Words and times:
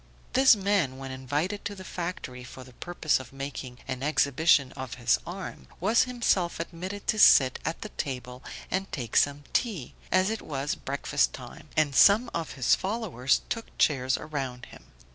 This 0.33 0.55
man 0.55 0.97
when 0.97 1.11
invited 1.11 1.63
to 1.65 1.75
the 1.75 1.83
factory 1.83 2.43
for 2.43 2.63
the 2.63 2.73
purpose 2.73 3.19
of 3.19 3.31
making 3.31 3.77
an 3.87 4.01
exhibition 4.01 4.71
of 4.71 4.95
his 4.95 5.19
arm, 5.27 5.67
was 5.79 6.05
himself 6.05 6.59
admitted 6.59 7.05
to 7.05 7.19
sit 7.19 7.59
at 7.65 7.81
the 7.81 7.89
table 7.89 8.43
and 8.71 8.91
take 8.91 9.15
some 9.15 9.43
tea, 9.53 9.93
as 10.11 10.31
it 10.31 10.41
was 10.41 10.73
breakfast 10.73 11.33
time, 11.33 11.67
and 11.77 11.93
some 11.93 12.31
of 12.33 12.53
his 12.53 12.73
followers 12.73 13.41
took 13.47 13.77
chairs 13.77 14.17
around 14.17 14.65
him. 14.65 14.85